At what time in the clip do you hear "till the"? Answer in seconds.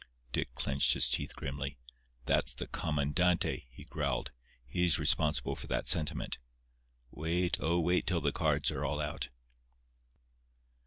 8.07-8.31